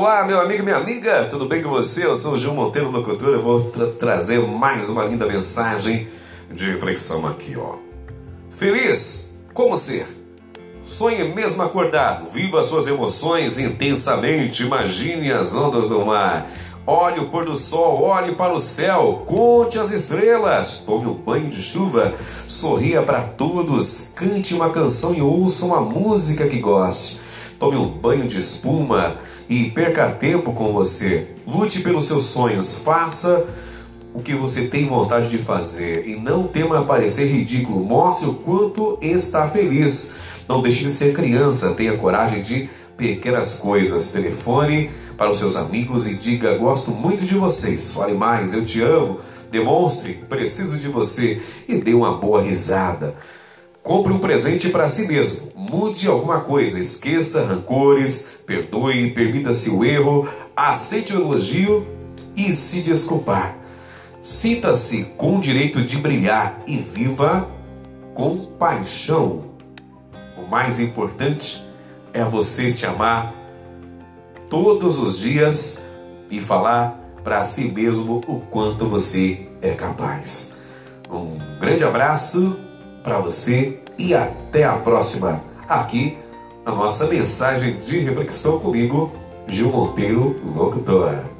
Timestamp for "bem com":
1.46-1.70